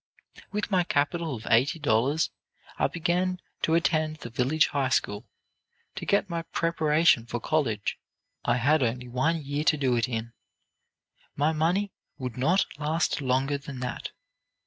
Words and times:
"With 0.51 0.71
my 0.71 0.83
capital 0.83 1.35
of 1.35 1.45
eighty 1.51 1.77
dollars, 1.77 2.31
I 2.79 2.87
began 2.87 3.39
to 3.61 3.75
attend 3.75 4.15
the 4.15 4.31
village 4.31 4.69
high 4.69 4.89
school, 4.89 5.27
to 5.93 6.07
get 6.07 6.27
my 6.27 6.41
preparation 6.41 7.27
for 7.27 7.39
college. 7.39 7.99
I 8.43 8.57
had 8.57 8.81
only 8.81 9.07
one 9.07 9.43
year 9.43 9.63
to 9.65 9.77
do 9.77 9.95
it 9.95 10.09
in. 10.09 10.33
My 11.35 11.51
money 11.51 11.91
would 12.17 12.35
not 12.35 12.65
last 12.79 13.21
longer 13.21 13.59
than 13.59 13.79
that. 13.81 14.09